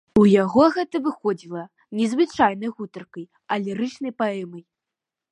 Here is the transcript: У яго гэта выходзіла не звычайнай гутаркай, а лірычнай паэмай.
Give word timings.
У 0.19 0.21
яго 0.43 0.63
гэта 0.75 0.99
выходзіла 1.07 1.65
не 1.99 2.07
звычайнай 2.13 2.71
гутаркай, 2.79 3.25
а 3.53 3.59
лірычнай 3.67 4.13
паэмай. 4.23 4.63